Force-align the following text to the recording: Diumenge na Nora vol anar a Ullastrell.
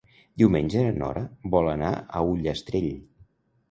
Diumenge 0.41 0.81
na 0.85 0.95
Nora 1.03 1.23
vol 1.59 1.71
anar 1.77 1.95
a 2.23 2.27
Ullastrell. 2.35 2.93